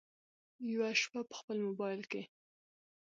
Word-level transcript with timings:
یوه 0.71 0.89
شپه 1.01 1.21
په 1.29 1.33
خپل 1.39 1.57
مبایل 1.67 2.03
کې 2.11 2.21